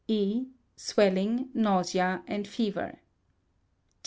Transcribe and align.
_)E. 0.07 0.47
Swelling, 0.75 1.51
nausea, 1.53 2.23
and 2.25 2.47
fever. 2.47 3.01